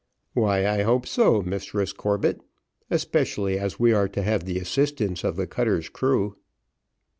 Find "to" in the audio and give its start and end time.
4.07-4.23